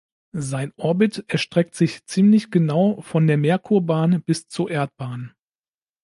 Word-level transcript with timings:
Sein 0.33 0.73
Orbit 0.77 1.25
erstreckt 1.27 1.75
sich 1.75 2.03
ziemlich 2.07 2.49
genau 2.49 3.01
von 3.01 3.27
der 3.27 3.37
Merkurbahn 3.37 4.23
bis 4.23 4.47
zur 4.47 4.71
Erdbahn. 4.71 5.35